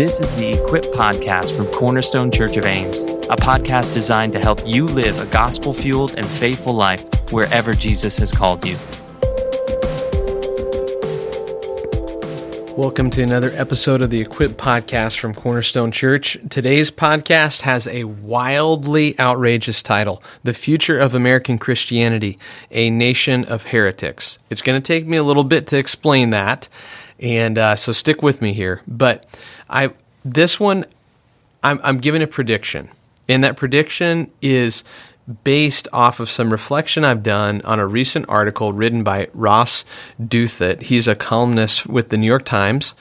[0.00, 4.66] This is the Equip Podcast from Cornerstone Church of Ames, a podcast designed to help
[4.66, 8.78] you live a gospel fueled and faithful life wherever Jesus has called you.
[12.78, 16.38] Welcome to another episode of the Equip Podcast from Cornerstone Church.
[16.48, 22.38] Today's podcast has a wildly outrageous title The Future of American Christianity,
[22.70, 24.38] a Nation of Heretics.
[24.48, 26.70] It's going to take me a little bit to explain that,
[27.18, 28.80] and uh, so stick with me here.
[28.88, 29.26] But
[29.70, 29.92] I
[30.24, 30.84] this one,
[31.62, 32.90] I'm, I'm giving a prediction,
[33.28, 34.84] and that prediction is
[35.44, 39.84] based off of some reflection I've done on a recent article written by Ross
[40.20, 40.82] Douthat.
[40.82, 42.94] He's a columnist with the New York Times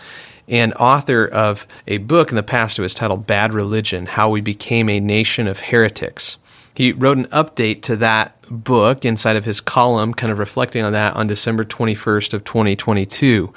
[0.47, 4.41] and author of a book in the past It was titled Bad Religion How We
[4.41, 6.37] Became a Nation of Heretics.
[6.75, 10.93] He wrote an update to that book inside of his column, kind of reflecting on
[10.93, 13.53] that on December 21st of 2022,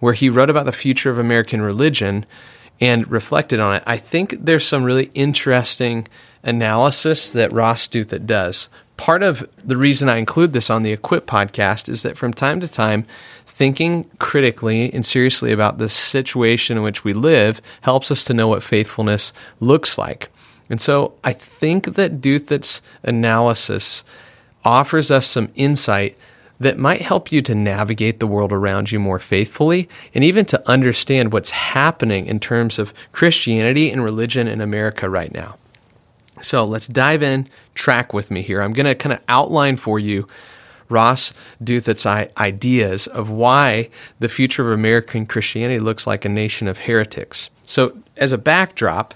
[0.00, 2.26] where he wrote about the future of American religion
[2.80, 3.82] and reflected on it.
[3.86, 6.06] I think there's some really interesting
[6.42, 8.68] analysis that Ross Douthat does.
[8.96, 12.60] Part of the reason I include this on the Equip podcast is that from time
[12.60, 13.06] to time,
[13.46, 18.48] thinking critically and seriously about the situation in which we live helps us to know
[18.48, 20.30] what faithfulness looks like.
[20.68, 24.02] And so I think that Douthat's analysis
[24.64, 26.18] offers us some insight
[26.58, 30.68] that might help you to navigate the world around you more faithfully and even to
[30.68, 35.56] understand what's happening in terms of Christianity and religion in America right now.
[36.42, 38.60] So let's dive in, track with me here.
[38.60, 40.26] I'm going to kind of outline for you
[40.88, 46.80] Ross Douthat's ideas of why the future of American Christianity looks like a nation of
[46.80, 47.50] heretics.
[47.64, 49.14] So, as a backdrop,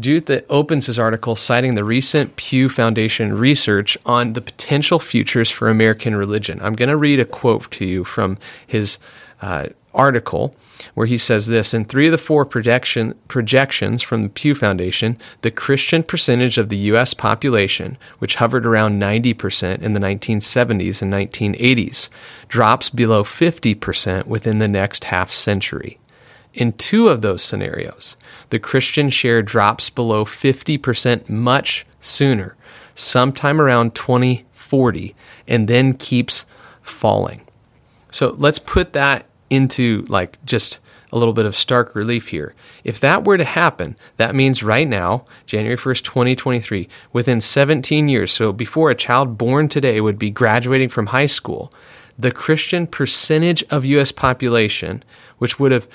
[0.00, 5.68] Douthat opens his article citing the recent Pew Foundation research on the potential futures for
[5.68, 6.60] American religion.
[6.62, 8.98] I'm going to read a quote to you from his
[9.42, 10.54] uh, article
[10.94, 15.18] where he says this In three of the four projection, projections from the Pew Foundation,
[15.40, 17.12] the Christian percentage of the U.S.
[17.12, 22.08] population, which hovered around 90% in the 1970s and 1980s,
[22.46, 25.98] drops below 50% within the next half century.
[26.58, 28.16] In two of those scenarios,
[28.50, 32.56] the Christian share drops below 50% much sooner,
[32.96, 35.14] sometime around 2040,
[35.46, 36.46] and then keeps
[36.82, 37.42] falling.
[38.10, 40.80] So let's put that into like just
[41.12, 42.56] a little bit of stark relief here.
[42.82, 48.32] If that were to happen, that means right now, January 1st, 2023, within 17 years,
[48.32, 51.72] so before a child born today would be graduating from high school,
[52.18, 54.10] the Christian percentage of U.S.
[54.10, 55.04] population,
[55.38, 55.86] which would have,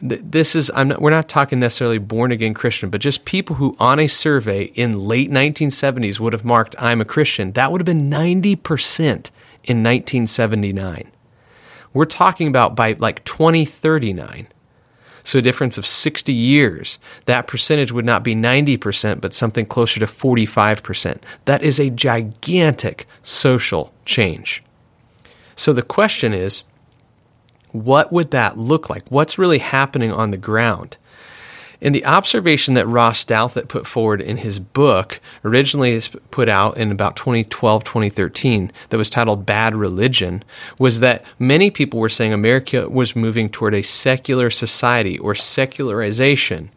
[0.00, 3.76] this is, I'm not, we're not talking necessarily born again Christian, but just people who
[3.80, 7.86] on a survey in late 1970s would have marked, I'm a Christian, that would have
[7.86, 9.04] been 90%
[9.64, 11.10] in 1979.
[11.92, 14.48] We're talking about by like 2039.
[15.24, 16.98] So a difference of 60 years.
[17.26, 21.18] That percentage would not be 90%, but something closer to 45%.
[21.44, 24.64] That is a gigantic social change.
[25.56, 26.62] So the question is,
[27.72, 29.04] what would that look like?
[29.10, 30.96] What's really happening on the ground?
[31.82, 36.92] And the observation that Ross Douthat put forward in his book, originally put out in
[36.92, 40.44] about 2012, 2013, that was titled Bad Religion,
[40.78, 46.70] was that many people were saying America was moving toward a secular society or secularization.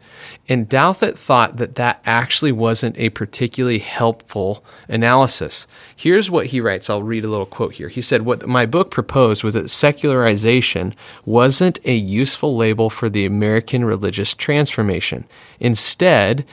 [0.48, 5.66] And Douthat thought that that actually wasn't a particularly helpful analysis.
[5.94, 6.88] Here's what he writes.
[6.88, 7.88] I'll read a little quote here.
[7.88, 13.26] He said, What my book proposed was that secularization wasn't a useful label for the
[13.26, 15.24] American religious transformation.
[15.58, 16.44] Instead,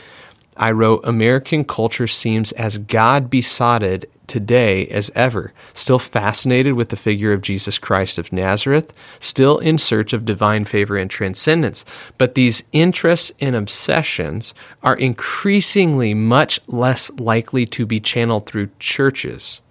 [0.58, 6.96] I wrote, American culture seems as God besotted today as ever, still fascinated with the
[6.96, 11.86] figure of Jesus Christ of Nazareth, still in search of divine favor and transcendence.
[12.18, 19.62] But these interests and obsessions are increasingly much less likely to be channeled through churches,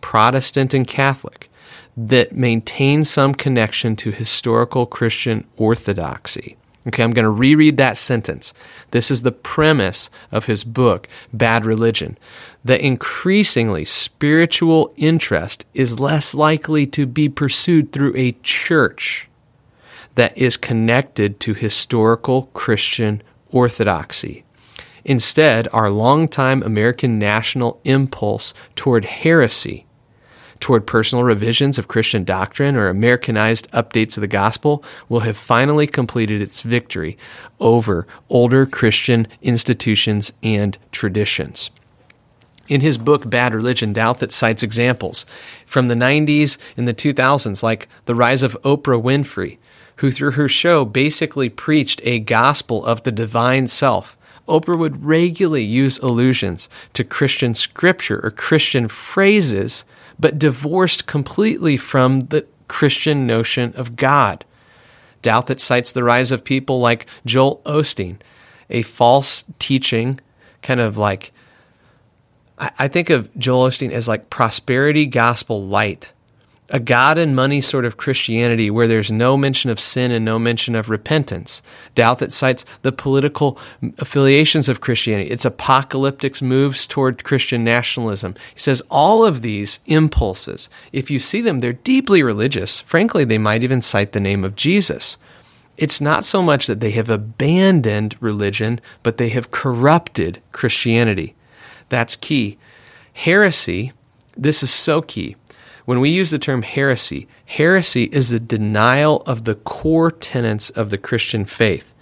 [0.00, 1.50] Protestant and Catholic,
[1.96, 6.56] that maintain some connection to historical Christian orthodoxy.
[6.90, 8.52] Okay, I'm going to reread that sentence.
[8.90, 12.18] This is the premise of his book, Bad Religion.
[12.64, 19.28] The increasingly spiritual interest is less likely to be pursued through a church
[20.16, 23.22] that is connected to historical Christian
[23.52, 24.42] orthodoxy.
[25.04, 29.86] Instead, our longtime American national impulse toward heresy
[30.60, 35.86] toward personal revisions of Christian doctrine or Americanized updates of the gospel will have finally
[35.86, 37.18] completed its victory
[37.58, 41.70] over older Christian institutions and traditions.
[42.68, 45.26] In his book, Bad Religion, Douthat cites examples
[45.66, 49.58] from the 90s and the 2000s, like the rise of Oprah Winfrey,
[49.96, 54.16] who through her show basically preached a gospel of the divine self.
[54.50, 59.84] Oprah would regularly use allusions to Christian scripture or Christian phrases,
[60.18, 64.44] but divorced completely from the Christian notion of God.
[65.22, 68.18] Douthat cites the rise of people like Joel Osteen,
[68.68, 70.20] a false teaching,
[70.62, 71.32] kind of like,
[72.58, 76.12] I think of Joel Osteen as like prosperity gospel light
[76.70, 80.38] a God and money sort of Christianity where there's no mention of sin and no
[80.38, 81.62] mention of repentance.
[81.96, 83.58] Douthat cites the political
[83.98, 88.34] affiliations of Christianity, its apocalyptic moves toward Christian nationalism.
[88.54, 92.80] He says all of these impulses, if you see them, they're deeply religious.
[92.80, 95.16] Frankly, they might even cite the name of Jesus.
[95.76, 101.34] It's not so much that they have abandoned religion, but they have corrupted Christianity.
[101.88, 102.58] That's key.
[103.12, 103.92] Heresy,
[104.36, 105.36] this is so key
[105.90, 110.90] when we use the term heresy, heresy is a denial of the core tenets of
[110.90, 111.92] the Christian faith.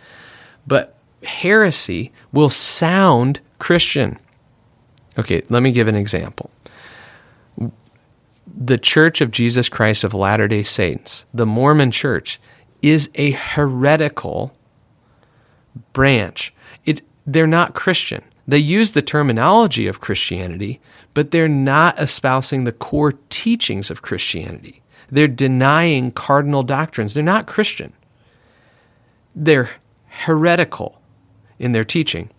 [0.67, 4.19] But heresy will sound Christian.
[5.17, 6.51] Okay, let me give an example.
[8.47, 12.39] The Church of Jesus Christ of Latter day Saints, the Mormon Church,
[12.83, 14.55] is a heretical
[15.95, 16.53] branch.
[16.85, 18.23] It, they're not Christian.
[18.49, 20.81] They use the terminology of Christianity,
[21.13, 24.81] but they're not espousing the core teachings of Christianity.
[25.11, 27.13] They're denying cardinal doctrines.
[27.13, 27.93] They're not Christian.
[29.37, 29.71] They're
[30.07, 30.99] heretical
[31.59, 32.31] in their teaching.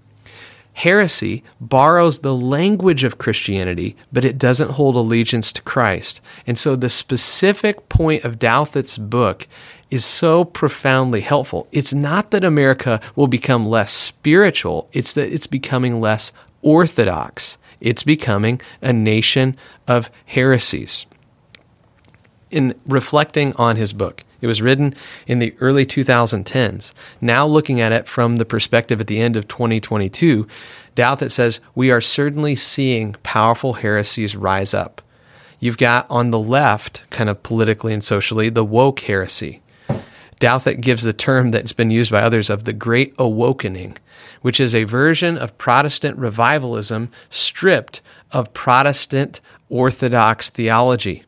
[0.73, 6.21] Heresy borrows the language of Christianity, but it doesn't hold allegiance to Christ.
[6.47, 9.47] And so the specific point of Douthat's book
[9.89, 11.68] is so profoundly helpful.
[11.71, 16.31] It's not that America will become less spiritual, it's that it's becoming less
[16.62, 19.56] orthodox it's becoming a nation
[19.88, 21.06] of heresies.
[22.51, 24.95] In reflecting on his book, it was written
[25.27, 26.94] in the early 2010s.
[27.21, 30.47] Now, looking at it from the perspective at the end of 2022,
[30.95, 35.01] Douthat says we are certainly seeing powerful heresies rise up.
[35.59, 39.62] You've got on the left, kind of politically and socially, the woke heresy.
[40.39, 43.97] Douthat gives the term that's been used by others of the Great Awokening,
[44.41, 48.01] which is a version of Protestant revivalism stripped
[48.31, 51.24] of Protestant Orthodox theology.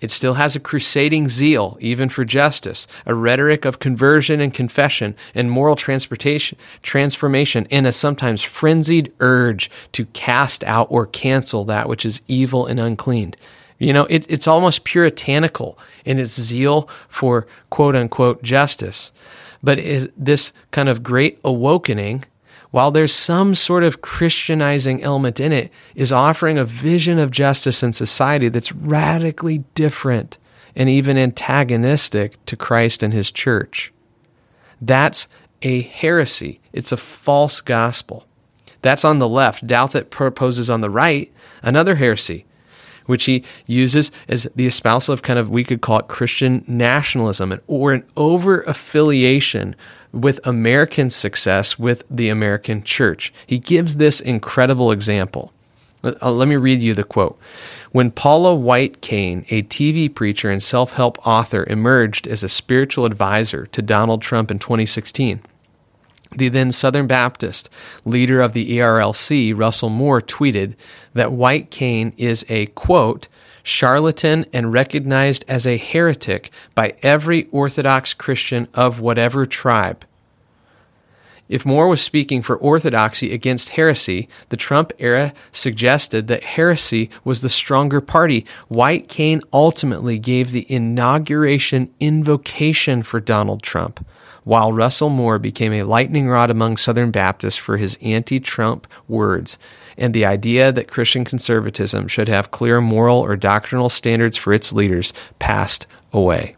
[0.00, 5.14] It still has a crusading zeal, even for justice, a rhetoric of conversion and confession
[5.34, 11.88] and moral transportation, transformation, and a sometimes frenzied urge to cast out or cancel that
[11.88, 13.34] which is evil and unclean.
[13.78, 19.12] You know, it, it's almost puritanical in its zeal for quote unquote justice.
[19.62, 22.24] But is this kind of great awokening
[22.70, 27.82] while there's some sort of Christianizing element in it, is offering a vision of justice
[27.82, 30.36] in society that's radically different
[30.74, 33.92] and even antagonistic to Christ and his church.
[34.80, 35.28] That's
[35.62, 36.60] a heresy.
[36.72, 38.26] It's a false gospel.
[38.82, 39.66] That's on the left.
[39.66, 41.32] Douthat proposes on the right
[41.62, 42.44] another heresy,
[43.06, 47.58] which he uses as the espousal of kind of, we could call it Christian nationalism
[47.66, 49.74] or an over affiliation
[50.12, 53.32] with American success with the American church.
[53.46, 55.52] He gives this incredible example.
[56.04, 57.38] Uh, let me read you the quote.
[57.92, 63.04] When Paula White Cain, a TV preacher and self help author, emerged as a spiritual
[63.04, 65.40] advisor to Donald Trump in 2016,
[66.36, 67.68] the then Southern Baptist
[68.04, 70.74] leader of the ERLC, Russell Moore, tweeted
[71.14, 73.28] that White Cain is a quote,
[73.62, 80.04] charlatan and recognized as a heretic by every Orthodox Christian of whatever tribe.
[81.48, 87.40] If Moore was speaking for orthodoxy against heresy, the Trump era suggested that heresy was
[87.40, 88.44] the stronger party.
[88.66, 94.04] White Cain ultimately gave the inauguration invocation for Donald Trump,
[94.46, 99.58] while Russell Moore became a lightning rod among Southern Baptists for his anti Trump words
[99.98, 104.72] and the idea that Christian conservatism should have clear moral or doctrinal standards for its
[104.72, 106.54] leaders passed away.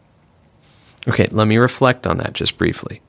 [1.07, 3.01] Okay, let me reflect on that just briefly.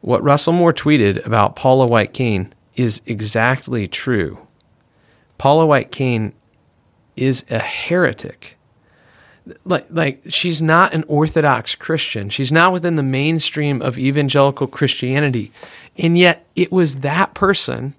[0.00, 4.48] What Russell Moore tweeted about Paula White Cain is exactly true.
[5.38, 6.32] Paula White Cain
[7.14, 8.57] is a heretic.
[9.64, 12.28] Like, like she's not an Orthodox Christian.
[12.28, 15.52] She's not within the mainstream of evangelical Christianity.
[15.96, 17.94] And yet, it was that person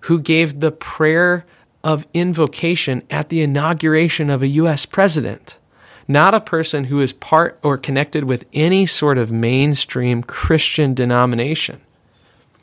[0.00, 1.44] who gave the prayer
[1.84, 4.86] of invocation at the inauguration of a U.S.
[4.86, 5.58] president,
[6.06, 11.80] not a person who is part or connected with any sort of mainstream Christian denomination.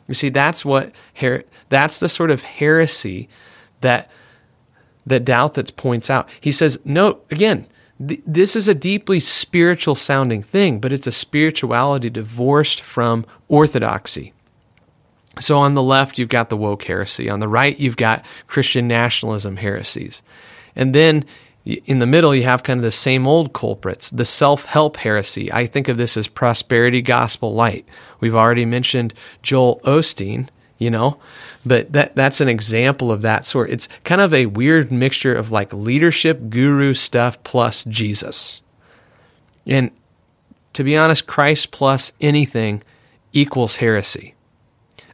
[0.07, 3.29] You see, that's what her- that's the sort of heresy
[3.81, 4.09] that
[5.05, 6.29] that Douthat points out.
[6.39, 7.65] He says, no, again,
[8.06, 14.34] th- this is a deeply spiritual sounding thing, but it's a spirituality divorced from orthodoxy.
[15.39, 17.29] So on the left, you've got the woke heresy.
[17.29, 20.22] On the right, you've got Christian nationalism heresies.
[20.75, 21.25] And then
[21.65, 25.51] in the middle, you have kind of the same old culprits, the self help heresy.
[25.51, 27.88] I think of this as prosperity gospel light.
[28.20, 31.19] We've already mentioned Joel Osteen, you know,
[31.65, 33.69] but that, that's an example of that sort.
[33.69, 38.62] It's kind of a weird mixture of like leadership guru stuff plus Jesus.
[39.67, 39.91] And
[40.74, 42.81] to be honest, Christ plus anything
[43.33, 44.33] equals heresy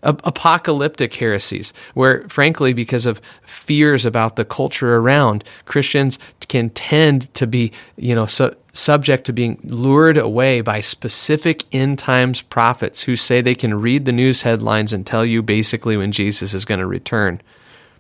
[0.06, 7.48] apocalyptic heresies, where, frankly, because of fears about the culture around, Christians can tend to
[7.48, 13.16] be, you know, su- subject to being lured away by specific end times prophets who
[13.16, 16.80] say they can read the news headlines and tell you basically when Jesus is going
[16.80, 17.42] to return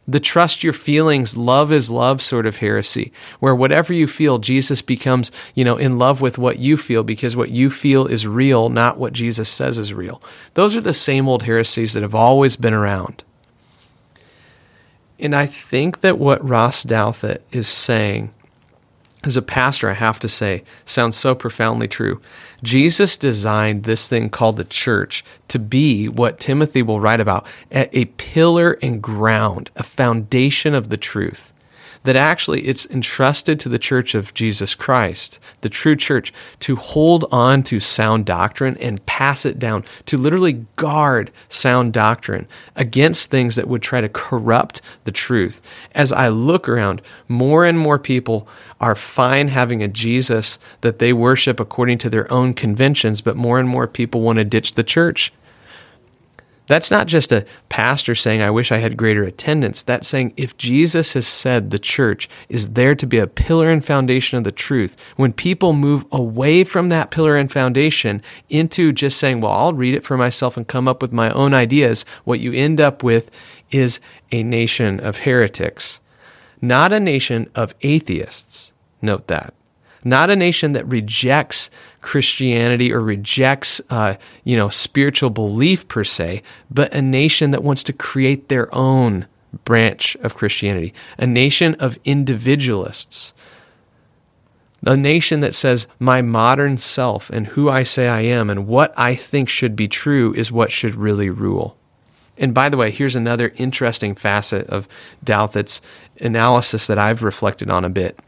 [0.07, 4.81] the trust your feelings, love is love sort of heresy, where whatever you feel, Jesus
[4.81, 8.69] becomes, you know, in love with what you feel because what you feel is real,
[8.69, 10.21] not what Jesus says is real.
[10.53, 13.23] Those are the same old heresies that have always been around.
[15.19, 18.31] And I think that what Ross Douthat is saying
[19.27, 22.21] as a pastor, I have to say, sounds so profoundly true.
[22.63, 28.05] Jesus designed this thing called the church to be what Timothy will write about a
[28.05, 31.53] pillar and ground, a foundation of the truth
[32.05, 36.31] that actually it's entrusted to the church of Jesus Christ, the true church,
[36.61, 42.47] to hold on to sound doctrine and pass it down, to literally guard sound doctrine
[42.75, 45.61] against things that would try to corrupt the truth.
[45.93, 48.47] As I look around, more and more people
[48.79, 53.59] are fine having a Jesus that they worship according to their own conventions, but more
[53.59, 55.33] and more people want to ditch the church
[56.67, 59.81] that's not just a pastor saying, I wish I had greater attendance.
[59.81, 63.83] That's saying, if Jesus has said the church is there to be a pillar and
[63.83, 69.17] foundation of the truth, when people move away from that pillar and foundation into just
[69.17, 72.39] saying, well, I'll read it for myself and come up with my own ideas, what
[72.39, 73.31] you end up with
[73.71, 73.99] is
[74.31, 75.99] a nation of heretics,
[76.61, 78.71] not a nation of atheists.
[79.01, 79.54] Note that.
[80.05, 86.43] Not a nation that rejects Christianity or rejects, uh, you know, spiritual belief per se,
[86.69, 89.25] but a nation that wants to create their own
[89.63, 93.33] branch of Christianity, a nation of individualists,
[94.85, 98.93] a nation that says, my modern self and who I say I am and what
[98.95, 101.75] I think should be true is what should really rule.
[102.37, 104.87] And by the way, here's another interesting facet of
[105.23, 105.81] Douthat's
[106.21, 108.19] analysis that I've reflected on a bit.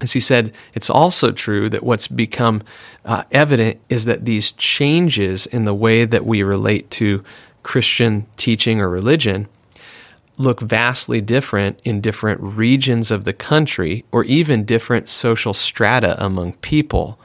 [0.00, 2.62] As he said, it's also true that what's become
[3.04, 7.24] uh, evident is that these changes in the way that we relate to
[7.62, 9.48] Christian teaching or religion
[10.38, 16.52] look vastly different in different regions of the country or even different social strata among
[16.54, 17.18] people.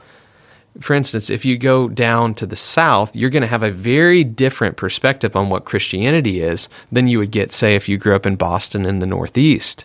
[0.80, 4.24] For instance, if you go down to the South, you're going to have a very
[4.24, 8.24] different perspective on what Christianity is than you would get, say, if you grew up
[8.24, 9.84] in Boston in the Northeast.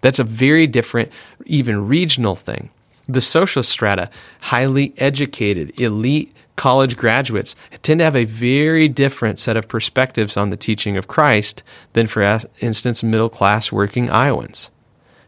[0.00, 1.10] That's a very different,
[1.46, 2.70] even regional thing.
[3.08, 4.10] The social strata,
[4.42, 10.50] highly educated, elite college graduates, tend to have a very different set of perspectives on
[10.50, 11.62] the teaching of Christ
[11.94, 14.70] than, for instance, middle class working Iowans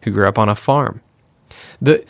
[0.02, 1.00] who grew up on a farm.
[1.80, 2.04] The,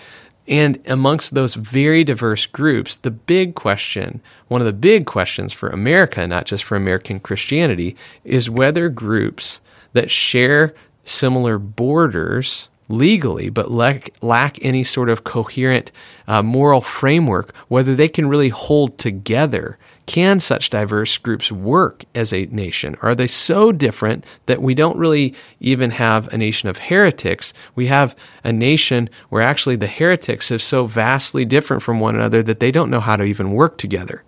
[0.49, 5.69] and amongst those very diverse groups, the big question, one of the big questions for
[5.69, 9.61] America, not just for American Christianity, is whether groups
[9.93, 10.75] that share
[11.05, 15.93] similar borders legally, but lack, lack any sort of coherent
[16.27, 19.79] uh, moral framework, whether they can really hold together.
[20.07, 22.97] Can such diverse groups work as a nation?
[23.01, 27.53] Are they so different that we don't really even have a nation of heretics?
[27.77, 32.43] We have a nation where actually the heretics are so vastly different from one another
[32.43, 34.25] that they don't know how to even work together.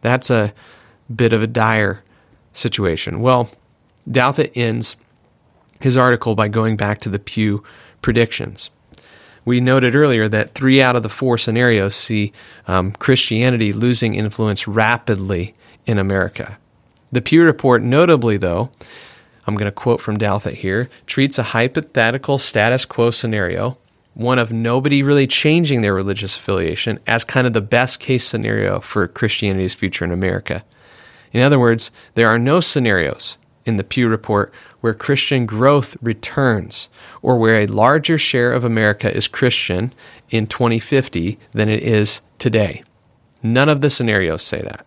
[0.00, 0.52] That's a
[1.14, 2.02] bit of a dire
[2.52, 3.20] situation.
[3.20, 3.50] Well,
[4.10, 4.96] doubt Douthat ends
[5.80, 7.62] his article by going back to the Pew
[8.02, 8.70] predictions.
[9.44, 12.32] We noted earlier that three out of the four scenarios see
[12.66, 15.54] um, Christianity losing influence rapidly
[15.86, 16.58] in America.
[17.12, 18.70] The Pew report, notably, though,
[19.46, 23.76] I'm going to quote from Douthat here, treats a hypothetical status quo scenario,
[24.14, 28.80] one of nobody really changing their religious affiliation, as kind of the best case scenario
[28.80, 30.64] for Christianity's future in America.
[31.32, 36.88] In other words, there are no scenarios in the Pew report where Christian growth returns,
[37.22, 39.92] or where a larger share of America is Christian
[40.30, 42.82] in 2050 than it is today.
[43.42, 44.86] None of the scenarios say that.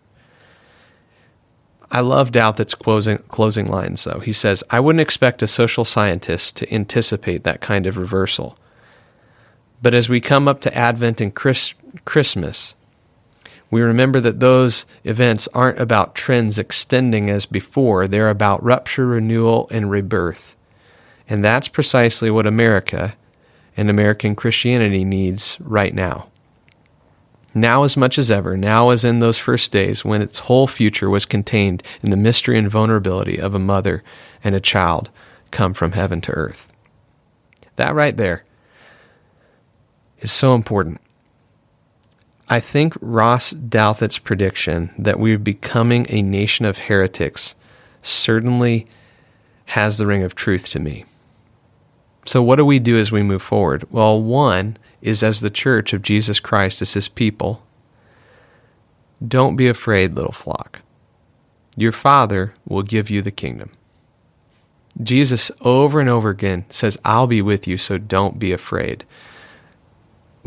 [1.89, 4.19] I love Douthat's closing, closing lines, though.
[4.19, 8.57] He says, I wouldn't expect a social scientist to anticipate that kind of reversal.
[9.81, 12.75] But as we come up to Advent and Chris- Christmas,
[13.70, 19.68] we remember that those events aren't about trends extending as before, they're about rupture, renewal,
[19.72, 20.56] and rebirth.
[21.30, 23.16] And that's precisely what America
[23.76, 26.28] and American Christianity needs right now.
[27.54, 31.10] Now, as much as ever, now as in those first days when its whole future
[31.10, 34.04] was contained in the mystery and vulnerability of a mother
[34.44, 35.10] and a child
[35.52, 36.72] come from heaven to earth.
[37.76, 38.44] That right there
[40.20, 41.02] is so important.
[42.50, 47.56] I think Ross Douthat's prediction that we're becoming a nation of heretics
[48.01, 48.88] certainly
[49.66, 51.04] has the ring of truth to me.
[52.25, 53.86] So, what do we do as we move forward?
[53.92, 57.63] Well, one is as the church of Jesus Christ, as his people,
[59.25, 60.80] don't be afraid, little flock.
[61.75, 63.72] Your Father will give you the kingdom.
[65.01, 69.04] Jesus, over and over again, says, I'll be with you, so don't be afraid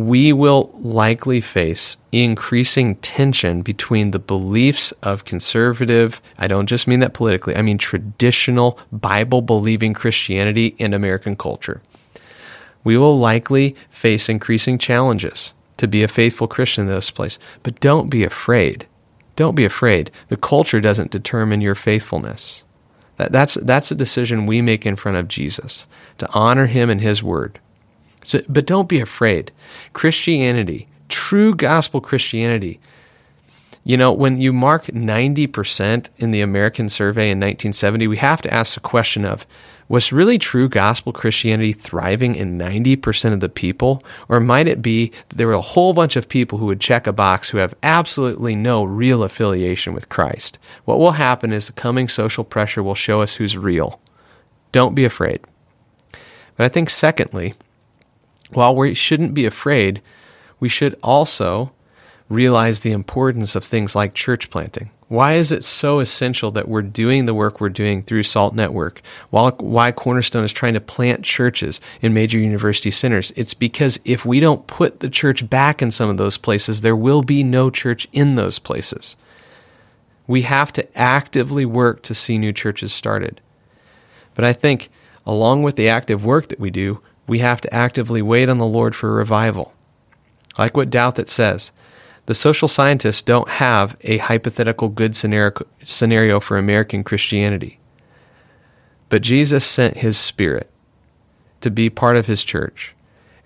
[0.06, 7.00] we will likely face increasing tension between the beliefs of conservative, I don't just mean
[7.00, 11.82] that politically, I mean traditional Bible believing Christianity and American culture.
[12.84, 17.80] We will likely face increasing challenges to be a faithful Christian in this place, but
[17.80, 18.86] don't be afraid.
[19.36, 20.10] Don't be afraid.
[20.28, 22.62] The culture doesn't determine your faithfulness.
[23.16, 25.86] That, that's, that's a decision we make in front of Jesus
[26.18, 27.58] to honor him and his word.
[28.24, 29.52] So, but don't be afraid.
[29.92, 32.80] Christianity, true gospel Christianity,
[33.82, 38.52] you know, when you mark 90% in the American survey in 1970, we have to
[38.52, 39.46] ask the question of
[39.88, 44.04] was really true gospel Christianity thriving in 90% of the people?
[44.28, 47.08] Or might it be that there were a whole bunch of people who would check
[47.08, 50.60] a box who have absolutely no real affiliation with Christ?
[50.84, 54.00] What will happen is the coming social pressure will show us who's real.
[54.70, 55.40] Don't be afraid.
[56.56, 57.54] But I think, secondly,
[58.52, 60.00] while we shouldn't be afraid,
[60.58, 61.72] we should also
[62.28, 64.90] realize the importance of things like church planting.
[65.08, 69.02] Why is it so essential that we're doing the work we're doing through SALT Network?
[69.30, 73.32] While, why Cornerstone is trying to plant churches in major university centers?
[73.34, 76.94] It's because if we don't put the church back in some of those places, there
[76.94, 79.16] will be no church in those places.
[80.28, 83.40] We have to actively work to see new churches started.
[84.36, 84.90] But I think,
[85.26, 88.66] along with the active work that we do, we have to actively wait on the
[88.66, 89.72] Lord for revival.
[90.58, 91.70] Like what Douthat says,
[92.26, 97.78] the social scientists don't have a hypothetical good scenario for American Christianity.
[99.10, 100.68] But Jesus sent his Spirit
[101.60, 102.96] to be part of his church.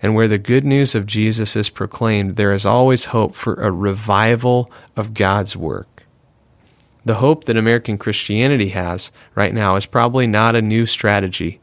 [0.01, 3.71] And where the good news of Jesus is proclaimed, there is always hope for a
[3.71, 6.01] revival of God's work.
[7.05, 11.59] The hope that American Christianity has right now is probably not a new strategy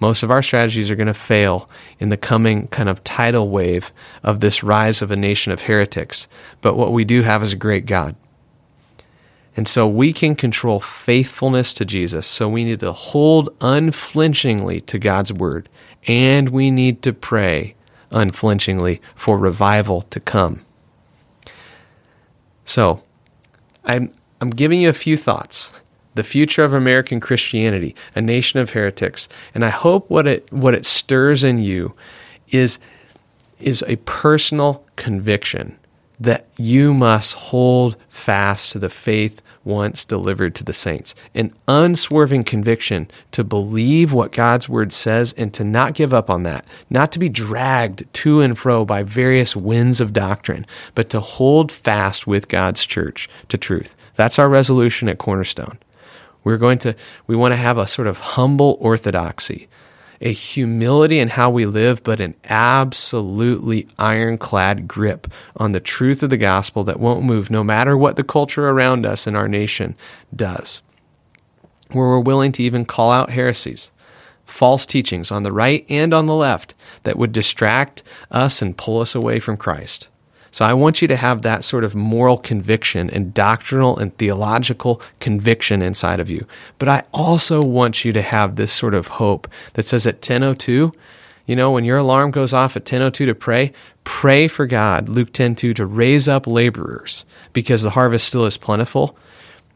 [0.00, 3.92] most of our strategies are going to fail in the coming kind of tidal wave
[4.22, 6.26] of this rise of a nation of heretics.
[6.60, 8.14] But what we do have is a great God.
[9.56, 12.28] And so we can control faithfulness to Jesus.
[12.28, 15.68] So we need to hold unflinchingly to God's word.
[16.06, 17.74] And we need to pray
[18.12, 20.64] unflinchingly for revival to come.
[22.64, 23.02] So
[23.84, 25.70] I'm, I'm giving you a few thoughts
[26.18, 29.28] the future of American Christianity, a nation of heretics.
[29.54, 31.94] And I hope what it what it stirs in you
[32.48, 32.80] is
[33.60, 35.78] is a personal conviction
[36.20, 41.14] that you must hold fast to the faith once delivered to the saints.
[41.36, 46.42] An unswerving conviction to believe what God's word says and to not give up on
[46.42, 51.20] that, not to be dragged to and fro by various winds of doctrine, but to
[51.20, 53.94] hold fast with God's church to truth.
[54.16, 55.78] That's our resolution at Cornerstone.
[56.44, 56.94] We're going to,
[57.26, 59.68] we want to have a sort of humble orthodoxy,
[60.20, 66.30] a humility in how we live, but an absolutely ironclad grip on the truth of
[66.30, 69.96] the gospel that won't move no matter what the culture around us in our nation
[70.34, 70.82] does.
[71.92, 73.90] Where we're willing to even call out heresies,
[74.44, 76.74] false teachings on the right and on the left
[77.04, 80.08] that would distract us and pull us away from Christ.
[80.50, 85.02] So I want you to have that sort of moral conviction and doctrinal and theological
[85.20, 86.46] conviction inside of you.
[86.78, 90.92] But I also want you to have this sort of hope that says at 10:02,
[91.46, 93.72] you know, when your alarm goes off at 10:02 to pray,
[94.04, 99.16] pray for God, Luke 10:2 to raise up laborers because the harvest still is plentiful.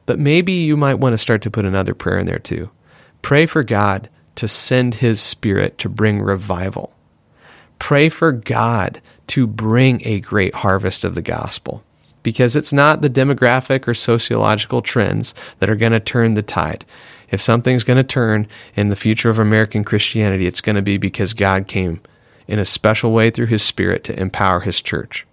[0.05, 2.71] But maybe you might want to start to put another prayer in there too.
[3.23, 6.93] Pray for God to send his spirit to bring revival.
[7.83, 11.83] Pray for God to bring a great harvest of the gospel
[12.23, 16.85] because it's not the demographic or sociological trends that are going to turn the tide.
[17.33, 20.97] If something's going to turn in the future of American Christianity, it's going to be
[20.97, 22.01] because God came
[22.47, 25.27] in a special way through His Spirit to empower His church.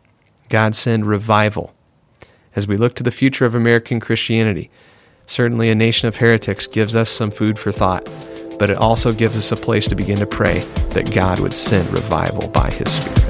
[0.49, 1.75] God send revival.
[2.55, 4.71] As we look to the future of American Christianity,
[5.27, 8.09] certainly a nation of heretics gives us some food for thought,
[8.59, 10.59] but it also gives us a place to begin to pray
[10.91, 13.28] that God would send revival by His Spirit.